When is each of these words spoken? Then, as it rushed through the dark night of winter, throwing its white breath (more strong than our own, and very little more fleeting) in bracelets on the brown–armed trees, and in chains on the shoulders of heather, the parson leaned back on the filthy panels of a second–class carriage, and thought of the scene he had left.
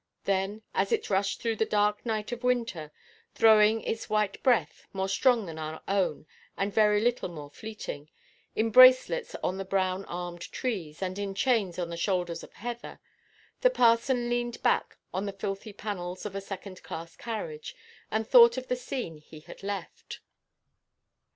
Then, 0.23 0.63
as 0.73 0.91
it 0.91 1.11
rushed 1.11 1.39
through 1.43 1.57
the 1.57 1.63
dark 1.65 2.03
night 2.07 2.31
of 2.31 2.43
winter, 2.43 2.91
throwing 3.35 3.81
its 3.83 4.09
white 4.09 4.41
breath 4.41 4.87
(more 4.93 5.07
strong 5.07 5.45
than 5.45 5.59
our 5.59 5.79
own, 5.87 6.25
and 6.57 6.73
very 6.73 6.99
little 6.99 7.29
more 7.29 7.51
fleeting) 7.51 8.09
in 8.55 8.71
bracelets 8.71 9.35
on 9.43 9.57
the 9.59 9.63
brown–armed 9.63 10.41
trees, 10.51 11.03
and 11.03 11.19
in 11.19 11.35
chains 11.35 11.77
on 11.77 11.89
the 11.91 11.97
shoulders 11.97 12.41
of 12.41 12.51
heather, 12.53 12.99
the 13.59 13.69
parson 13.69 14.27
leaned 14.27 14.63
back 14.63 14.97
on 15.13 15.27
the 15.27 15.33
filthy 15.37 15.71
panels 15.71 16.25
of 16.25 16.33
a 16.35 16.41
second–class 16.41 17.15
carriage, 17.17 17.75
and 18.09 18.27
thought 18.27 18.57
of 18.57 18.69
the 18.69 18.75
scene 18.75 19.17
he 19.17 19.41
had 19.41 19.61
left. 19.61 20.19